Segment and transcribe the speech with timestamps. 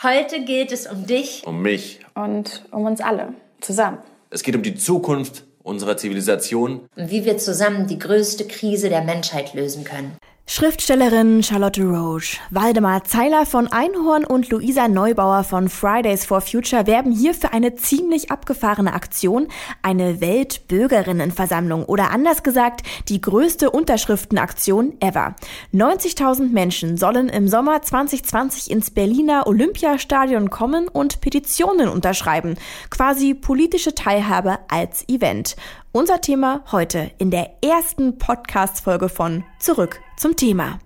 [0.00, 1.42] Heute geht es um dich.
[1.44, 1.98] Um mich.
[2.14, 3.34] Und um uns alle.
[3.60, 3.98] Zusammen.
[4.30, 6.88] Es geht um die Zukunft unserer Zivilisation.
[6.94, 10.16] Und wie wir zusammen die größte Krise der Menschheit lösen können.
[10.50, 17.12] Schriftstellerin Charlotte Roche, Waldemar Zeiler von Einhorn und Luisa Neubauer von Fridays for Future werben
[17.12, 19.48] hier für eine ziemlich abgefahrene Aktion,
[19.82, 25.36] eine Weltbürgerinnenversammlung oder anders gesagt die größte Unterschriftenaktion ever.
[25.74, 32.56] 90.000 Menschen sollen im Sommer 2020 ins Berliner Olympiastadion kommen und Petitionen unterschreiben,
[32.88, 35.56] quasi politische Teilhabe als Event.
[35.92, 40.80] Unser Thema heute in der ersten Podcast-Folge von Zurück zum Thema.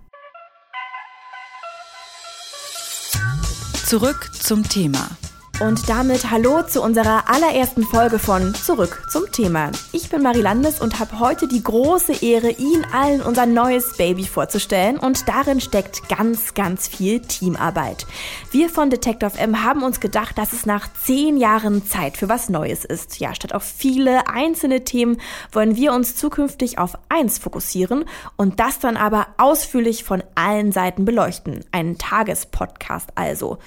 [3.86, 5.10] Zurück zum Thema.
[5.62, 9.70] Und damit hallo zu unserer allerersten Folge von Zurück zum Thema.
[9.92, 14.24] Ich bin Marie Landes und habe heute die große Ehre, Ihnen allen unser neues Baby
[14.24, 14.98] vorzustellen.
[14.98, 18.06] Und darin steckt ganz, ganz viel Teamarbeit.
[18.50, 22.48] Wir von Detective M haben uns gedacht, dass es nach zehn Jahren Zeit für was
[22.48, 23.20] Neues ist.
[23.20, 25.20] Ja, statt auf viele einzelne Themen
[25.52, 28.04] wollen wir uns zukünftig auf eins fokussieren
[28.36, 31.64] und das dann aber ausführlich von allen Seiten beleuchten.
[31.70, 33.58] Ein Tagespodcast also.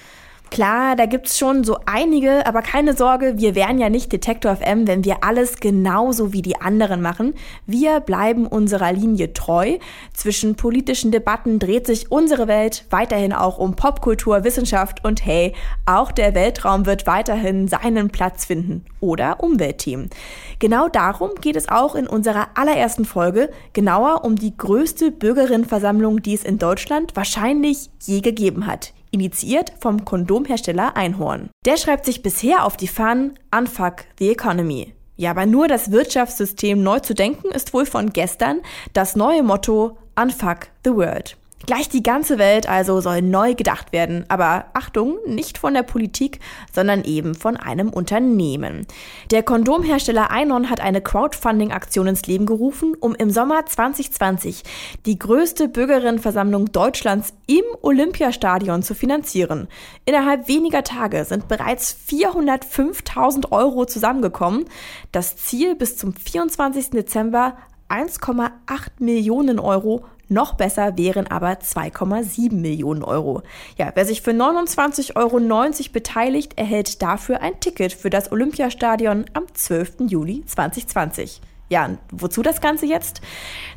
[0.50, 4.86] Klar, da gibt's schon so einige, aber keine Sorge, wir wären ja nicht Detektor FM,
[4.86, 7.34] wenn wir alles genauso wie die anderen machen.
[7.66, 9.76] Wir bleiben unserer Linie treu.
[10.14, 15.52] Zwischen politischen Debatten dreht sich unsere Welt weiterhin auch um Popkultur, Wissenschaft und hey,
[15.84, 18.84] auch der Weltraum wird weiterhin seinen Platz finden.
[19.00, 20.10] Oder Umweltthemen.
[20.58, 26.34] Genau darum geht es auch in unserer allerersten Folge, genauer um die größte Bürgerinnenversammlung, die
[26.34, 31.50] es in Deutschland wahrscheinlich je gegeben hat initiiert vom Kondomhersteller Einhorn.
[31.64, 34.92] Der schreibt sich bisher auf die Fahnen Unfuck the Economy.
[35.16, 38.60] Ja, aber nur das Wirtschaftssystem neu zu denken ist wohl von gestern
[38.92, 41.36] das neue Motto Unfuck the World.
[41.66, 46.38] Gleich die ganze Welt also soll neu gedacht werden, aber Achtung, nicht von der Politik,
[46.72, 48.86] sondern eben von einem Unternehmen.
[49.32, 54.62] Der Kondomhersteller Einon hat eine Crowdfunding-Aktion ins Leben gerufen, um im Sommer 2020
[55.06, 59.66] die größte Bürgerinnenversammlung Deutschlands im Olympiastadion zu finanzieren.
[60.04, 64.66] Innerhalb weniger Tage sind bereits 405.000 Euro zusammengekommen.
[65.10, 66.90] Das Ziel bis zum 24.
[66.90, 67.56] Dezember
[67.88, 68.50] 1,8
[68.98, 73.42] Millionen Euro noch besser wären aber 2,7 Millionen Euro.
[73.78, 79.44] Ja, wer sich für 29,90 Euro beteiligt, erhält dafür ein Ticket für das Olympiastadion am
[79.52, 80.08] 12.
[80.08, 81.40] Juli 2020.
[81.68, 83.20] Ja, wozu das Ganze jetzt?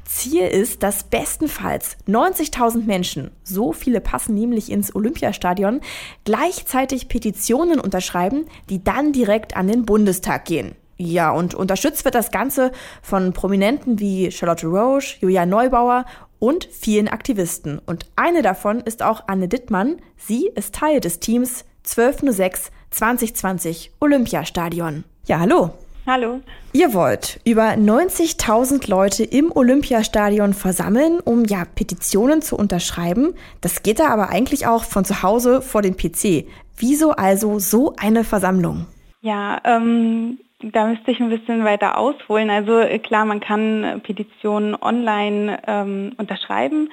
[0.05, 5.81] Ziel ist, dass bestenfalls 90.000 Menschen, so viele passen nämlich ins Olympiastadion,
[6.23, 10.75] gleichzeitig Petitionen unterschreiben, die dann direkt an den Bundestag gehen.
[11.01, 16.03] Ja, und unterstützt wird das Ganze von Prominenten wie Charlotte Roche, Julia Neubauer
[16.39, 17.79] und vielen Aktivisten.
[17.85, 19.97] Und eine davon ist auch Anne Dittmann.
[20.17, 25.03] Sie ist Teil des Teams 1206 2020 Olympiastadion.
[25.27, 25.71] Ja, hallo.
[26.07, 26.39] Hallo.
[26.73, 33.35] Ihr wollt über 90.000 Leute im Olympiastadion versammeln, um ja Petitionen zu unterschreiben.
[33.61, 36.47] Das geht da aber eigentlich auch von zu Hause vor dem PC.
[36.77, 38.87] Wieso also so eine Versammlung?
[39.21, 42.49] Ja, ähm, da müsste ich ein bisschen weiter ausholen.
[42.49, 46.91] Also äh, klar, man kann äh, Petitionen online ähm, unterschreiben,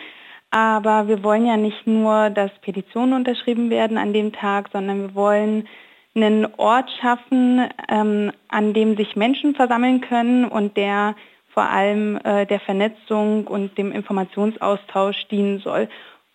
[0.51, 5.15] aber wir wollen ja nicht nur, dass Petitionen unterschrieben werden an dem Tag, sondern wir
[5.15, 5.69] wollen
[6.15, 11.15] einen Ort schaffen, ähm, an dem sich Menschen versammeln können und der
[11.49, 15.89] vor allem äh, der Vernetzung und dem Informationsaustausch dienen soll.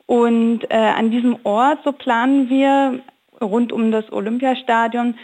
[0.06, 3.00] Und äh, an diesem Ort, so planen wir
[3.40, 5.16] rund um das Olympiastadion,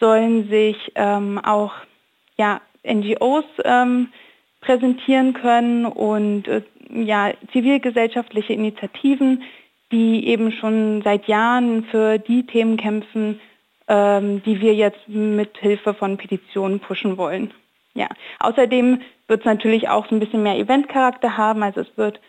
[0.00, 1.72] sollen sich ähm, auch
[2.36, 4.08] ja, NGOs ähm,
[4.60, 9.42] präsentieren können und äh, ja, zivilgesellschaftliche Initiativen,
[9.92, 13.40] die eben schon seit Jahren für die Themen kämpfen,
[13.88, 17.52] ähm, die wir jetzt mit Hilfe von Petitionen pushen wollen.
[17.94, 18.08] Ja.
[18.40, 22.20] Außerdem wird es natürlich auch so ein bisschen mehr Eventcharakter haben, also es wird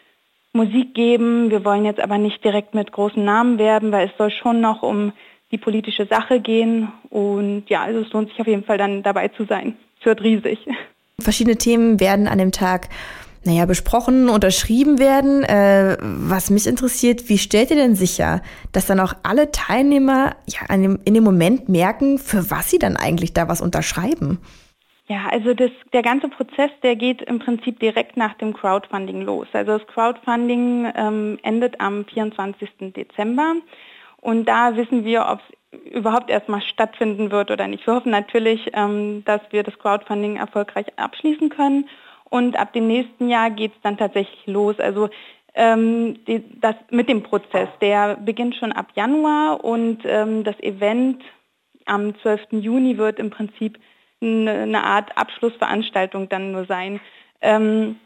[0.53, 1.51] Musik geben.
[1.51, 4.81] Wir wollen jetzt aber nicht direkt mit großen Namen werben, weil es soll schon noch
[4.81, 5.13] um
[5.51, 6.91] die politische Sache gehen.
[7.09, 9.77] Und ja, also es lohnt sich auf jeden Fall dann dabei zu sein.
[9.99, 10.59] Es wird riesig.
[11.19, 12.89] Verschiedene Themen werden an dem Tag
[13.47, 15.43] naja, besprochen, unterschrieben werden.
[15.43, 18.41] Äh, was mich interessiert, wie stellt ihr denn sicher,
[18.73, 22.97] dass dann auch alle Teilnehmer ja, dem, in dem Moment merken, für was sie dann
[22.97, 24.39] eigentlich da was unterschreiben?
[25.07, 29.47] Ja, also das, der ganze Prozess, der geht im Prinzip direkt nach dem Crowdfunding los.
[29.53, 32.69] Also das Crowdfunding ähm, endet am 24.
[32.93, 33.55] Dezember.
[34.21, 37.85] Und da wissen wir, ob es überhaupt erstmal stattfinden wird oder nicht.
[37.85, 41.87] Wir hoffen natürlich, ähm, dass wir das Crowdfunding erfolgreich abschließen können.
[42.29, 44.79] Und ab dem nächsten Jahr geht es dann tatsächlich los.
[44.79, 45.09] Also
[45.53, 47.69] ähm, die, das mit dem Prozess.
[47.81, 51.23] Der beginnt schon ab Januar und ähm, das Event
[51.85, 52.47] am 12.
[52.51, 53.79] Juni wird im Prinzip
[54.21, 56.99] eine, Art Abschlussveranstaltung dann nur sein.
[57.41, 57.97] Ähm,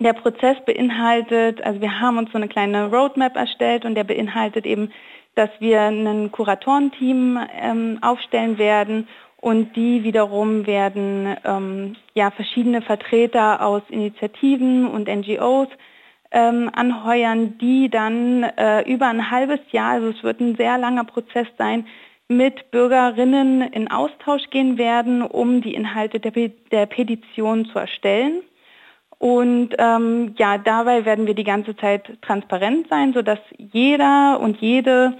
[0.00, 4.64] der Prozess beinhaltet, also wir haben uns so eine kleine Roadmap erstellt und der beinhaltet
[4.64, 4.92] eben,
[5.38, 9.06] dass wir ein Kuratorenteam ähm, aufstellen werden
[9.40, 15.68] und die wiederum werden ähm, ja, verschiedene Vertreter aus Initiativen und NGOs
[16.32, 21.04] ähm, anheuern, die dann äh, über ein halbes Jahr, also es wird ein sehr langer
[21.04, 21.86] Prozess sein,
[22.26, 26.32] mit Bürgerinnen in Austausch gehen werden, um die Inhalte der,
[26.72, 28.42] der Petition zu erstellen.
[29.18, 35.14] Und ähm, ja, dabei werden wir die ganze Zeit transparent sein, sodass jeder und jede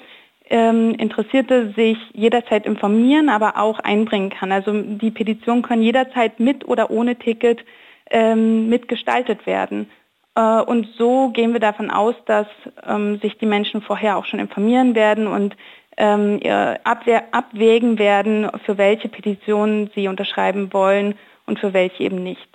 [0.51, 4.53] ähm, Interessierte sich jederzeit informieren, aber auch einbringen kann.
[4.53, 7.65] Also die Petitionen können jederzeit mit oder ohne Ticket
[8.11, 9.91] ähm, mitgestaltet werden.
[10.37, 12.47] Äh, und so gehen wir davon aus, dass
[12.87, 15.57] ähm, sich die Menschen vorher auch schon informieren werden und
[15.97, 16.41] ähm,
[16.85, 22.49] abwägen werden, für welche Petitionen sie unterschreiben wollen und für welche eben nicht.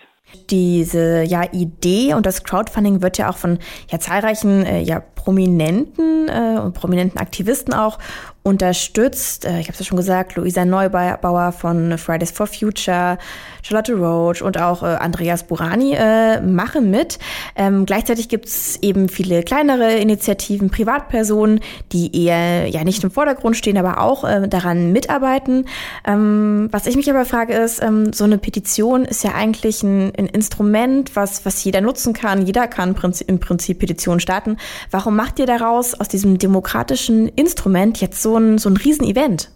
[0.50, 3.60] Diese ja, Idee und das Crowdfunding wird ja auch von
[3.90, 8.00] ja, zahlreichen äh, ja, Prominenten äh, und prominenten Aktivisten auch
[8.44, 9.46] unterstützt.
[9.46, 13.18] Äh, ich habe es ja schon gesagt, Luisa Neubauer von Fridays for Future,
[13.64, 17.20] Charlotte Roach und auch äh, Andreas Burani äh, machen mit.
[17.56, 21.62] Ähm, gleichzeitig gibt es eben viele kleinere Initiativen, Privatpersonen,
[21.94, 25.66] die eher ja nicht im Vordergrund stehen, aber auch äh, daran mitarbeiten.
[26.06, 30.12] Ähm, was ich mich aber frage ist, ähm, so eine Petition ist ja eigentlich ein,
[30.18, 32.46] ein Instrument, was, was jeder nutzen kann.
[32.46, 34.58] Jeder kann im Prinzip, im Prinzip Petitionen starten.
[34.92, 39.50] Warum macht ihr daraus aus diesem demokratischen Instrument jetzt so ein, so ein Riesenevent?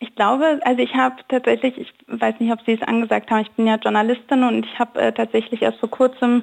[0.00, 3.50] Ich glaube, also ich habe tatsächlich, ich weiß nicht, ob Sie es angesagt haben, ich
[3.52, 6.42] bin ja Journalistin und ich habe äh, tatsächlich erst vor kurzem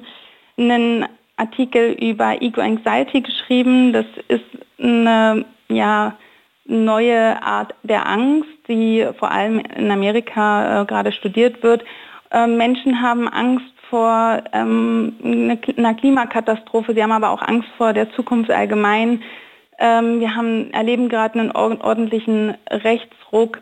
[0.58, 1.06] einen
[1.36, 3.92] Artikel über Ego Anxiety geschrieben.
[3.92, 4.44] Das ist
[4.78, 6.16] eine ja,
[6.66, 11.84] neue Art der Angst, die vor allem in Amerika äh, gerade studiert wird.
[12.30, 18.10] Äh, Menschen haben Angst vor ähm, einer Klimakatastrophe, sie haben aber auch Angst vor der
[18.12, 19.22] Zukunft allgemein.
[19.78, 23.60] Ähm, wir haben, erleben gerade einen ordentlichen Rechtsruck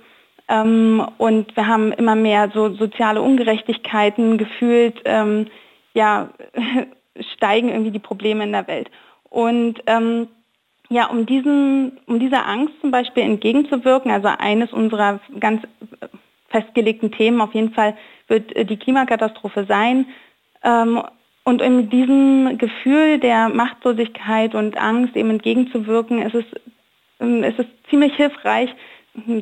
[0.48, 5.46] ähm, und wir haben immer mehr so soziale Ungerechtigkeiten gefühlt, ähm,
[5.94, 6.30] ja,
[7.34, 8.90] steigen irgendwie die Probleme in der Welt.
[9.30, 10.28] Und ähm,
[10.90, 15.62] ja, um, diesen, um dieser Angst zum Beispiel entgegenzuwirken, also eines unserer ganz
[16.48, 17.96] festgelegten Themen auf jeden Fall
[18.28, 20.06] wird äh, die Klimakatastrophe sein.
[21.44, 26.44] Ähm, und in diesem Gefühl der Machtlosigkeit und Angst eben entgegenzuwirken, ist es,
[27.20, 28.74] ähm, ist es ziemlich hilfreich,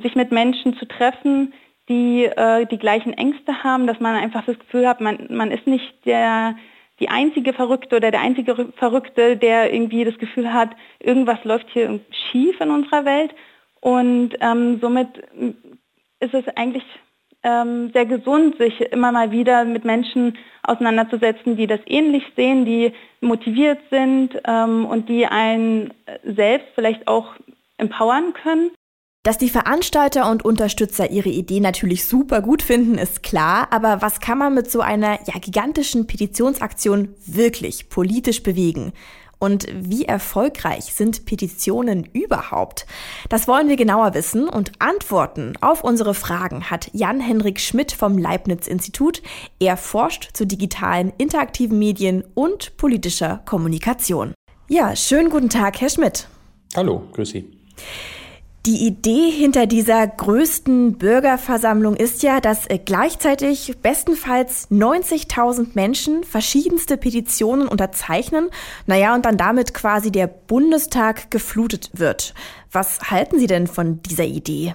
[0.02, 1.54] sich mit Menschen zu treffen,
[1.88, 5.66] die äh, die gleichen Ängste haben, dass man einfach das Gefühl hat, man, man ist
[5.66, 6.56] nicht der,
[7.00, 10.70] die einzige Verrückte oder der einzige Verrückte, der irgendwie das Gefühl hat,
[11.00, 13.34] irgendwas läuft hier schief in unserer Welt.
[13.81, 15.08] Und ähm, somit
[16.20, 16.84] ist es eigentlich
[17.43, 22.93] ähm, sehr gesund, sich immer mal wieder mit Menschen auseinanderzusetzen, die das ähnlich sehen, die
[23.21, 25.93] motiviert sind ähm, und die einen
[26.25, 27.35] selbst vielleicht auch
[27.79, 28.71] empowern können.
[29.25, 34.19] Dass die Veranstalter und Unterstützer ihre Idee natürlich super gut finden, ist klar, aber was
[34.19, 38.93] kann man mit so einer ja, gigantischen Petitionsaktion wirklich politisch bewegen?
[39.43, 42.87] Und wie erfolgreich sind Petitionen überhaupt?
[43.29, 49.20] Das wollen wir genauer wissen und Antworten auf unsere Fragen hat Jan-Henrik Schmidt vom Leibniz-Institut.
[49.58, 54.32] Er forscht zu digitalen, interaktiven Medien und politischer Kommunikation.
[54.69, 56.29] Ja, schönen guten Tag, Herr Schmidt.
[56.77, 57.51] Hallo, grüß Sie.
[58.64, 66.96] Die Idee hinter dieser größten Bürgerversammlung ist ja, dass äh, gleichzeitig bestenfalls 90.000 Menschen verschiedenste
[66.96, 68.50] Petitionen unterzeichnen,
[68.86, 72.34] naja, und dann damit quasi der Bundestag geflutet wird.
[72.70, 74.74] Was halten Sie denn von dieser Idee?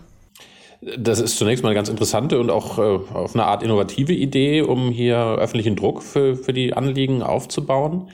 [0.82, 4.64] Das ist zunächst mal eine ganz interessante und auch äh, auf eine Art innovative Idee,
[4.64, 8.10] um hier öffentlichen Druck für, für die Anliegen aufzubauen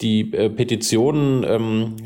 [0.00, 1.96] die äh, Petitionen, ähm,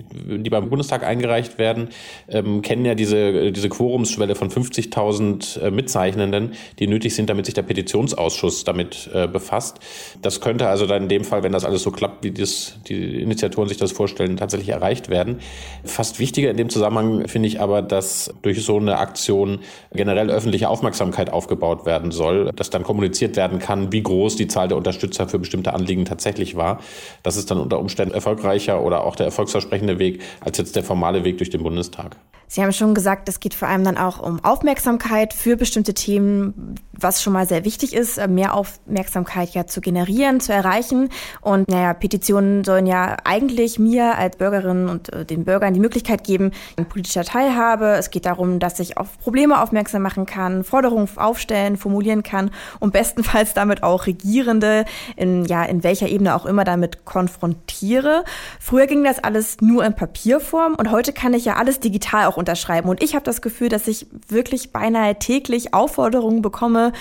[0.43, 1.89] die beim Bundestag eingereicht werden,
[2.29, 7.55] ähm, kennen ja diese, diese Quorumsschwelle von 50.000 äh, Mitzeichnenden, die nötig sind, damit sich
[7.55, 9.79] der Petitionsausschuss damit äh, befasst.
[10.23, 13.21] Das könnte also dann in dem Fall, wenn das alles so klappt, wie das, die
[13.21, 15.41] Initiatoren sich das vorstellen, tatsächlich erreicht werden.
[15.85, 19.59] Fast wichtiger in dem Zusammenhang finde ich aber, dass durch so eine Aktion
[19.93, 24.69] generell öffentliche Aufmerksamkeit aufgebaut werden soll, dass dann kommuniziert werden kann, wie groß die Zahl
[24.69, 26.81] der Unterstützer für bestimmte Anliegen tatsächlich war.
[27.23, 31.25] Das ist dann unter Umständen erfolgreicher oder auch der erfolgsversprechende Weg als jetzt der formale
[31.25, 32.17] Weg durch den Bundestag.
[32.49, 36.75] Sie haben schon gesagt, es geht vor allem dann auch um Aufmerksamkeit für bestimmte Themen,
[36.93, 41.09] was schon mal sehr wichtig ist, äh, mehr Aufmerksamkeit ja zu generieren, zu erreichen.
[41.41, 46.25] Und naja, Petitionen sollen ja eigentlich mir als Bürgerin und äh, den Bürgern die Möglichkeit
[46.25, 46.53] geben,
[46.89, 47.97] politischer Teilhabe.
[47.99, 52.93] Es geht darum, dass ich auf Probleme aufmerksam machen kann, Forderungen aufstellen, formulieren kann und
[52.93, 54.85] bestenfalls damit auch Regierende
[55.17, 58.25] in, ja, in welcher Ebene auch immer damit konfrontiere.
[58.61, 62.37] Früher ging das alles nur in Papierform und heute kann ich ja alles digital auch
[62.37, 62.89] unterschreiben.
[62.89, 66.93] Und ich habe das Gefühl, dass ich wirklich beinahe täglich Aufforderungen bekomme,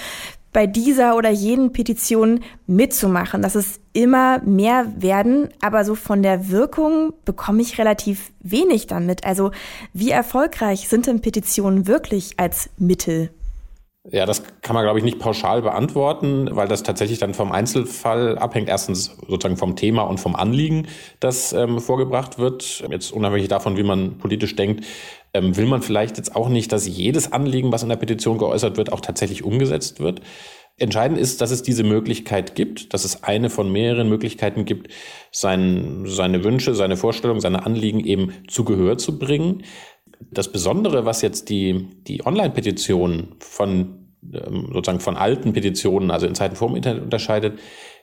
[0.53, 6.49] bei dieser oder jenen Petition mitzumachen, dass es immer mehr werden, aber so von der
[6.49, 9.25] Wirkung bekomme ich relativ wenig damit.
[9.25, 9.51] Also
[9.93, 13.31] wie erfolgreich sind denn Petitionen wirklich als Mittel?
[14.09, 18.35] Ja, das kann man, glaube ich, nicht pauschal beantworten, weil das tatsächlich dann vom Einzelfall
[18.35, 18.67] abhängt.
[18.67, 20.87] Erstens sozusagen vom Thema und vom Anliegen,
[21.19, 22.83] das ähm, vorgebracht wird.
[22.89, 24.85] Jetzt unabhängig davon, wie man politisch denkt,
[25.35, 28.75] ähm, will man vielleicht jetzt auch nicht, dass jedes Anliegen, was in der Petition geäußert
[28.75, 30.21] wird, auch tatsächlich umgesetzt wird.
[30.77, 34.91] Entscheidend ist, dass es diese Möglichkeit gibt, dass es eine von mehreren Möglichkeiten gibt,
[35.31, 39.63] sein, seine Wünsche, seine Vorstellungen, seine Anliegen eben zu Gehör zu bringen.
[40.29, 44.01] Das Besondere, was jetzt die, die Online-Petition von
[44.33, 47.59] ähm, sozusagen von alten Petitionen, also in Zeiten vor dem Internet unterscheidet,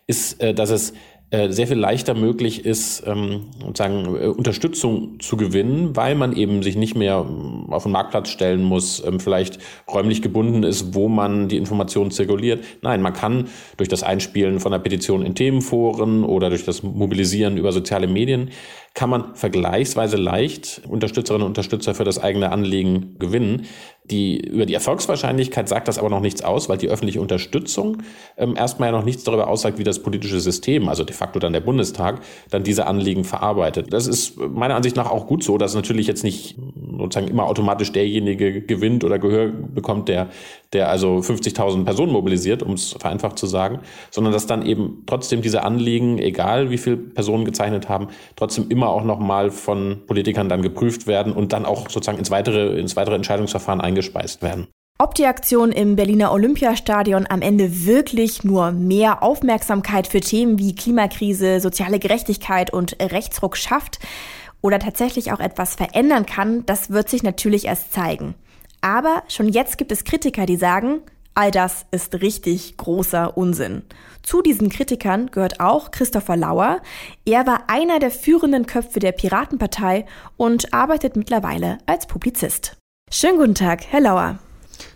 [0.07, 0.95] ist, äh, dass es
[1.31, 6.75] sehr viel leichter möglich ist, ähm, sozusagen äh, Unterstützung zu gewinnen, weil man eben sich
[6.75, 9.59] nicht mehr ähm, auf den Marktplatz stellen muss, ähm, vielleicht
[9.93, 12.65] räumlich gebunden ist, wo man die Informationen zirkuliert.
[12.81, 17.59] Nein, man kann durch das Einspielen von einer Petition in Themenforen oder durch das Mobilisieren
[17.59, 18.51] über soziale Medien
[18.95, 23.67] kann man vergleichsweise leicht Unterstützerinnen und Unterstützer für das eigene Anliegen gewinnen.
[24.11, 28.03] Die, über die Erfolgswahrscheinlichkeit sagt das aber noch nichts aus, weil die öffentliche Unterstützung
[28.37, 31.53] ähm, erstmal ja noch nichts darüber aussagt, wie das politische System, also de facto dann
[31.53, 33.93] der Bundestag, dann diese Anliegen verarbeitet.
[33.93, 36.57] Das ist meiner Ansicht nach auch gut so, dass natürlich jetzt nicht
[36.99, 40.29] sozusagen immer automatisch derjenige gewinnt oder Gehör bekommt, der,
[40.73, 45.43] der also 50.000 Personen mobilisiert, um es vereinfacht zu sagen, sondern dass dann eben trotzdem
[45.43, 50.63] diese Anliegen, egal wie viele Personen gezeichnet haben, trotzdem immer auch nochmal von Politikern dann
[50.63, 54.69] geprüft werden und dann auch sozusagen ins weitere, ins weitere Entscheidungsverfahren eingespeist werden.
[55.01, 60.75] Ob die Aktion im Berliner Olympiastadion am Ende wirklich nur mehr Aufmerksamkeit für Themen wie
[60.75, 64.01] Klimakrise, soziale Gerechtigkeit und Rechtsruck schafft
[64.61, 68.35] oder tatsächlich auch etwas verändern kann, das wird sich natürlich erst zeigen.
[68.81, 71.03] Aber schon jetzt gibt es Kritiker, die sagen,
[71.35, 73.83] all das ist richtig großer Unsinn.
[74.25, 76.81] Zu diesen Kritikern gehört auch Christopher Lauer.
[77.25, 82.78] Er war einer der führenden Köpfe der Piratenpartei und arbeitet mittlerweile als Publizist.
[83.11, 84.39] Schönen guten Tag, Herr Lauer.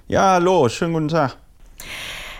[0.06, 1.36] Ja, hallo, schönen guten Tag.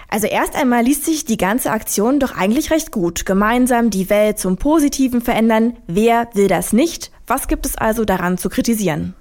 [0.09, 3.25] Also erst einmal liest sich die ganze Aktion doch eigentlich recht gut.
[3.25, 5.79] Gemeinsam die Welt zum Positiven verändern.
[5.87, 7.11] Wer will das nicht?
[7.27, 9.15] Was gibt es also daran zu kritisieren?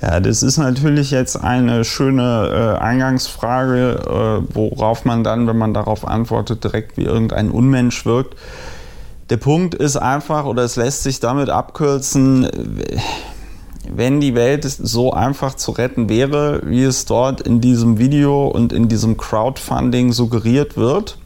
[0.00, 4.00] Ja, das ist natürlich jetzt eine schöne äh, Eingangsfrage,
[4.48, 8.34] äh, worauf man dann, wenn man darauf antwortet, direkt wie irgendein Unmensch wirkt.
[9.28, 12.48] Der Punkt ist einfach, oder es lässt sich damit abkürzen,
[13.88, 18.72] wenn die Welt so einfach zu retten wäre, wie es dort in diesem Video und
[18.72, 21.18] in diesem Crowdfunding suggeriert wird,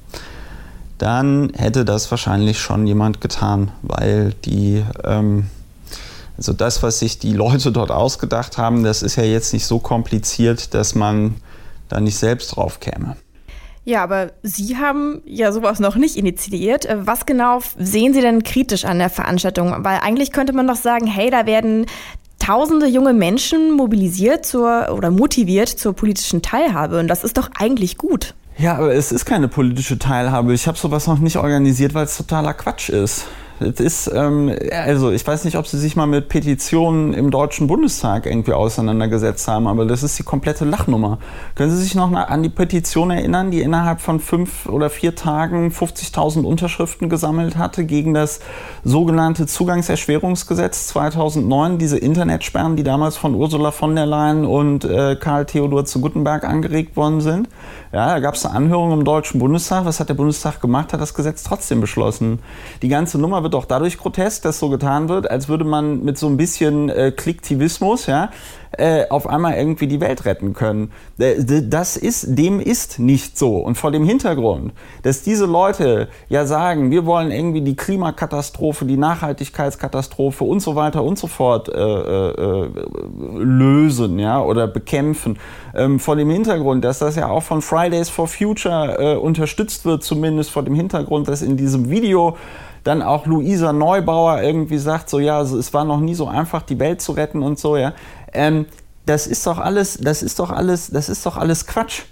[0.99, 5.47] dann hätte das wahrscheinlich schon jemand getan, weil die ähm,
[6.37, 9.79] also das, was sich die Leute dort ausgedacht haben, das ist ja jetzt nicht so
[9.79, 11.37] kompliziert, dass man
[11.89, 13.17] da nicht selbst drauf käme.
[13.85, 16.89] Ja, aber Sie haben ja sowas noch nicht initiiert.
[16.91, 19.75] Was genau sehen Sie denn kritisch an der Veranstaltung?
[19.85, 21.85] Weil eigentlich könnte man doch sagen, hey, da werden
[22.45, 27.97] tausende junge Menschen mobilisiert zur oder motiviert zur politischen Teilhabe und das ist doch eigentlich
[27.97, 28.35] gut.
[28.59, 30.53] Ja, aber es ist keine politische Teilhabe.
[30.53, 33.25] Ich habe sowas noch nicht organisiert, weil es totaler Quatsch ist.
[33.61, 37.69] Es ist, ähm, also ich weiß nicht, ob Sie sich mal mit Petitionen im Deutschen
[37.69, 41.19] Bundestag irgendwie auseinandergesetzt haben, aber das ist die komplette Lachnummer.
[41.55, 45.69] Können Sie sich noch an die Petition erinnern, die innerhalb von fünf oder vier Tagen
[45.69, 48.41] 50.000 Unterschriften gesammelt hatte gegen das
[48.83, 55.47] sogenannte Zugangserschwerungsgesetz 2009, diese Internetsperren, die damals von Ursula von der Leyen und äh, Karl
[55.47, 57.49] Theodor zu Guttenberg angeregt worden sind?
[57.93, 59.85] Ja, da gab es eine Anhörung im Deutschen Bundestag.
[59.85, 60.93] Was hat der Bundestag gemacht?
[60.93, 62.41] Hat das Gesetz trotzdem beschlossen.
[62.83, 66.19] Die ganze Nummer wird auch dadurch grotesk, dass so getan wird, als würde man mit
[66.19, 68.31] so ein bisschen äh, Klicktivismus, ja,
[68.79, 70.91] äh, auf einmal irgendwie die Welt retten können.
[71.17, 73.59] Das ist, dem ist nicht so.
[73.59, 74.73] Und vor dem Hintergrund,
[75.03, 81.05] dass diese Leute ja sagen, wir wollen irgendwie die Klimakatastrophe, die Nachhaltigkeitskatastrophe und so weiter
[81.05, 82.69] und so fort äh, äh,
[83.37, 85.39] lösen, ja, oder bekämpfen.
[85.75, 90.03] Ähm, vor dem Hintergrund, dass das ja auch von Fridays for Future äh, unterstützt wird,
[90.03, 92.37] zumindest vor dem Hintergrund, dass in diesem Video
[92.85, 96.63] dann auch Luisa Neubauer irgendwie sagt, so ja, also es war noch nie so einfach,
[96.63, 97.95] die Welt zu retten und so, ja.
[98.33, 98.67] Ähm,
[99.07, 102.03] das ist doch alles, das ist doch alles, das ist doch alles Quatsch.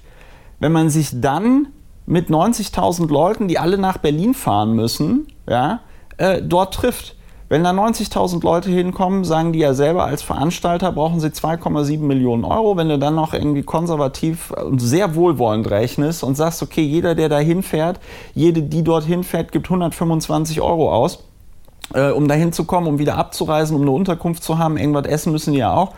[0.59, 1.69] Wenn man sich dann
[2.07, 5.81] mit 90.000 Leuten, die alle nach Berlin fahren müssen, ja,
[6.17, 7.17] äh, dort trifft.
[7.53, 12.47] Wenn da 90.000 Leute hinkommen, sagen die ja selber als Veranstalter, brauchen sie 2,7 Millionen
[12.47, 12.79] Euro.
[12.79, 17.29] Wenn du dann noch irgendwie konservativ und sehr wohlwollend rechnest und sagst, okay, jeder, der
[17.29, 18.01] da hinfährt,
[18.35, 21.25] jede, die dort hinfährt, gibt 125 Euro aus,
[21.93, 24.79] äh, um da hinzukommen, um wieder abzureisen, um eine Unterkunft zu haben.
[24.79, 25.93] Irgendwas essen müssen die ja auch.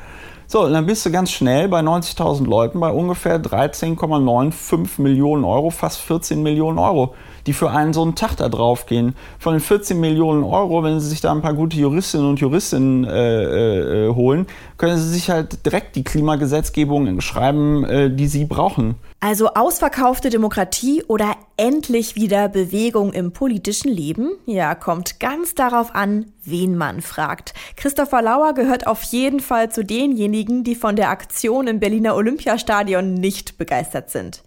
[0.49, 5.71] So, und dann bist du ganz schnell bei 90.000 Leuten bei ungefähr 13,95 Millionen Euro,
[5.71, 7.15] fast 14 Millionen Euro
[7.47, 9.15] die für einen so einen Tag da drauf gehen.
[9.39, 13.05] Von den 14 Millionen Euro, wenn Sie sich da ein paar gute Juristinnen und Juristinnen
[13.05, 14.47] äh, äh, holen,
[14.77, 18.97] können Sie sich halt direkt die Klimagesetzgebung schreiben, äh, die Sie brauchen.
[19.21, 24.33] Also ausverkaufte Demokratie oder endlich wieder Bewegung im politischen Leben?
[24.45, 27.55] Ja, kommt ganz darauf an, wen man fragt.
[27.77, 33.15] Christopher Lauer gehört auf jeden Fall zu denjenigen, die von der Aktion im Berliner Olympiastadion
[33.15, 34.43] nicht begeistert sind.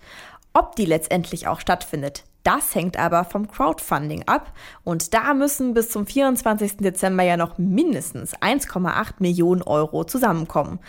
[0.54, 4.54] Ob die letztendlich auch stattfindet, das hängt aber vom Crowdfunding ab
[4.86, 6.78] und da müssen bis zum 24.
[6.78, 10.80] Dezember ja noch mindestens 1,8 Millionen Euro zusammenkommen.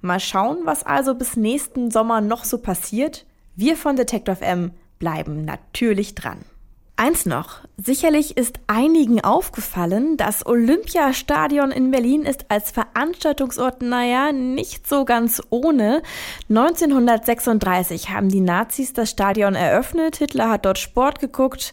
[0.00, 3.26] Mal schauen, was also bis nächsten Sommer noch so passiert.
[3.56, 4.70] Wir von Detective M
[5.00, 6.38] bleiben natürlich dran.
[7.00, 7.60] Eins noch.
[7.76, 15.40] Sicherlich ist einigen aufgefallen, das Olympiastadion in Berlin ist als Veranstaltungsort, naja, nicht so ganz
[15.48, 16.02] ohne.
[16.48, 20.16] 1936 haben die Nazis das Stadion eröffnet.
[20.16, 21.72] Hitler hat dort Sport geguckt.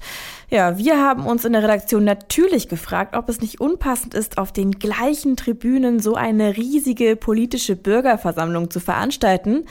[0.51, 4.51] Ja, wir haben uns in der Redaktion natürlich gefragt, ob es nicht unpassend ist, auf
[4.51, 9.65] den gleichen Tribünen so eine riesige politische Bürgerversammlung zu veranstalten.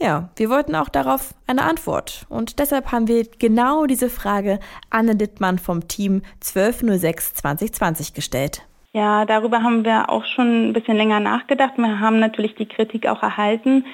[0.00, 2.26] Ja, wir wollten auch darauf eine Antwort.
[2.28, 4.58] Und deshalb haben wir genau diese Frage
[4.90, 8.62] Anne Dittmann vom Team 1206 2020 gestellt.
[8.92, 11.74] Ja, darüber haben wir auch schon ein bisschen länger nachgedacht.
[11.76, 13.84] Wir haben natürlich die Kritik auch erhalten.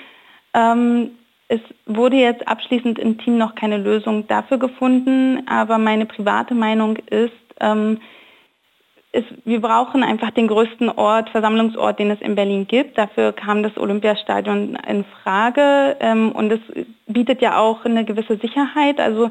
[0.53, 1.13] Ähm,
[1.49, 6.97] es wurde jetzt abschließend im Team noch keine Lösung dafür gefunden, aber meine private Meinung
[6.97, 8.01] ist, ähm,
[9.13, 12.97] ist, wir brauchen einfach den größten Ort, Versammlungsort, den es in Berlin gibt.
[12.97, 16.61] Dafür kam das Olympiastadion in Frage ähm, und es
[17.07, 19.01] bietet ja auch eine gewisse Sicherheit.
[19.01, 19.31] Also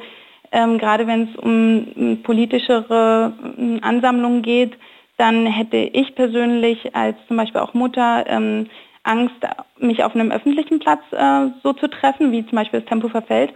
[0.51, 4.77] ähm, gerade wenn es um politischere ähm, Ansammlungen geht,
[5.17, 8.67] dann hätte ich persönlich als zum Beispiel auch Mutter ähm,
[9.03, 9.35] Angst,
[9.77, 13.53] mich auf einem öffentlichen Platz äh, so zu treffen, wie zum Beispiel das Tempo verfällt.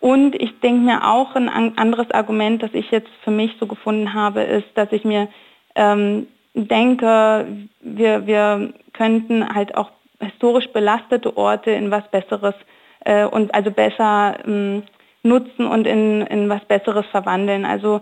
[0.00, 4.12] Und ich denke mir auch, ein anderes Argument, das ich jetzt für mich so gefunden
[4.12, 5.28] habe, ist, dass ich mir
[5.74, 7.46] ähm, denke,
[7.80, 12.54] wir, wir könnten halt auch historisch belastete Orte in was Besseres
[13.04, 14.84] äh, und also besser ähm,
[15.22, 17.64] nutzen und in, in was Besseres verwandeln.
[17.64, 18.00] Also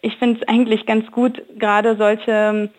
[0.00, 2.70] ich finde es eigentlich ganz gut, gerade solche ähm,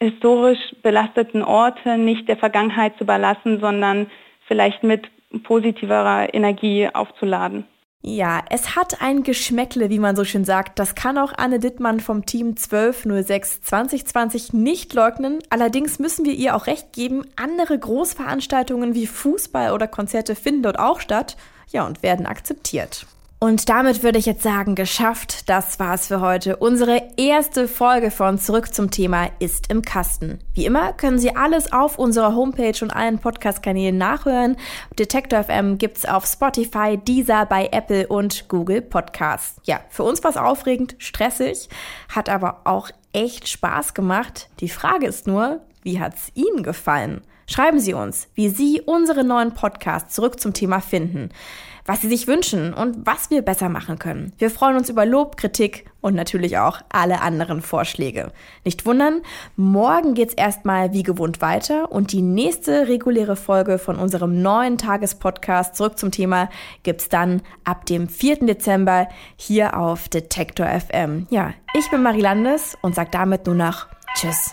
[0.00, 4.10] historisch belasteten Orte nicht der Vergangenheit zu überlassen, sondern
[4.46, 5.08] vielleicht mit
[5.44, 7.66] positiverer Energie aufzuladen.
[8.02, 10.78] Ja, es hat ein Geschmäckle, wie man so schön sagt.
[10.78, 15.40] Das kann auch Anne Dittmann vom Team 1206 2020 nicht leugnen.
[15.50, 20.78] Allerdings müssen wir ihr auch recht geben, andere Großveranstaltungen wie Fußball oder Konzerte finden dort
[20.78, 21.36] auch statt.
[21.68, 23.06] Ja, und werden akzeptiert.
[23.42, 25.48] Und damit würde ich jetzt sagen, geschafft.
[25.48, 26.56] Das war's für heute.
[26.56, 30.40] Unsere erste Folge von Zurück zum Thema ist im Kasten.
[30.52, 34.58] Wie immer können Sie alles auf unserer Homepage und allen Podcast-Kanälen nachhören.
[34.98, 39.58] Detector FM gibt's auf Spotify, Deezer, bei Apple und Google Podcasts.
[39.64, 41.70] Ja, für uns war's aufregend, stressig,
[42.10, 44.50] hat aber auch echt Spaß gemacht.
[44.60, 47.22] Die Frage ist nur, wie hat's Ihnen gefallen?
[47.50, 51.30] Schreiben Sie uns, wie Sie unsere neuen Podcasts zurück zum Thema finden
[51.90, 54.32] was sie sich wünschen und was wir besser machen können.
[54.38, 58.30] Wir freuen uns über Lob, Kritik und natürlich auch alle anderen Vorschläge.
[58.64, 59.22] Nicht wundern,
[59.56, 65.74] morgen geht's erstmal wie gewohnt weiter und die nächste reguläre Folge von unserem neuen Tagespodcast
[65.74, 66.48] zurück zum Thema
[66.84, 68.46] gibt's dann ab dem 4.
[68.46, 71.26] Dezember hier auf Detektor FM.
[71.30, 74.52] Ja, ich bin Marie Landes und sag damit nur noch Tschüss.